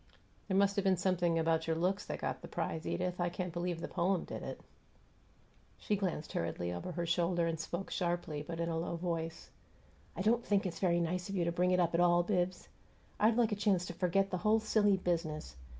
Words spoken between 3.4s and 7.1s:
believe the poem did it." She glanced hurriedly over her